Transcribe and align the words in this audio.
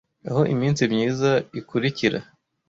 aho 0.29 0.41
iminsi 0.53 0.81
myiza 0.93 1.31
ikurikira 1.59 2.19